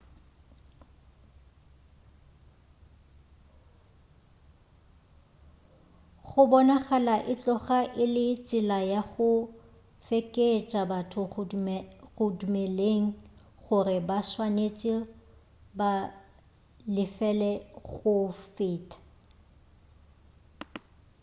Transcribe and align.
go 6.27 6.41
bonagala 6.51 7.15
e 7.33 7.35
tloga 7.41 7.79
e 8.03 8.05
le 8.13 8.25
tsela 8.45 8.79
ya 8.91 9.01
go 9.11 9.29
fekeetša 10.05 10.81
batho 10.91 11.21
go 12.15 12.23
dumeleng 12.39 13.05
gore 13.63 13.97
ba 14.07 14.17
swanetše 14.29 14.95
ba 15.77 15.91
lefel 16.95 17.41
go 17.89 18.15
feta 18.53 18.97